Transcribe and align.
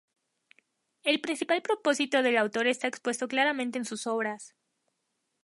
El 1.03 1.21
principal 1.21 1.61
propósito 1.61 2.23
del 2.23 2.35
autor 2.37 2.65
está 2.65 2.87
expuesto 2.87 3.27
claramente 3.27 3.77
en 3.77 3.85
sus 3.85 4.07
obras. 4.07 4.55